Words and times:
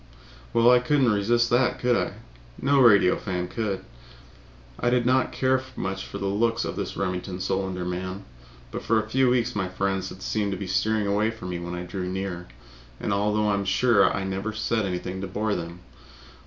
Well, 0.51 0.71
I 0.71 0.79
couldn't 0.79 1.11
resist 1.13 1.51
that, 1.51 1.77
could 1.77 1.95
I? 1.95 2.13
No 2.59 2.79
radio 2.81 3.17
fan 3.17 3.47
could. 3.47 3.85
I 4.79 4.89
did 4.89 5.05
not 5.05 5.31
care 5.31 5.61
much 5.75 6.07
for 6.07 6.17
the 6.17 6.25
looks 6.25 6.65
of 6.65 6.75
this 6.75 6.97
Remington 6.97 7.39
Solander 7.39 7.85
man, 7.85 8.25
but 8.71 8.81
for 8.81 8.99
a 8.99 9.07
few 9.07 9.29
weeks 9.29 9.55
my 9.55 9.69
friends 9.69 10.09
had 10.09 10.23
seemed 10.23 10.53
to 10.53 10.57
be 10.57 10.65
steering 10.65 11.05
away 11.05 11.29
from 11.29 11.49
me 11.49 11.59
when 11.59 11.75
I 11.75 11.83
drew 11.83 12.09
near, 12.09 12.47
although 12.99 13.49
I 13.49 13.53
am 13.53 13.63
sure 13.65 14.11
I 14.11 14.23
never 14.23 14.53
said 14.53 14.87
anything 14.87 15.21
to 15.21 15.27
bore 15.27 15.53
them. 15.53 15.81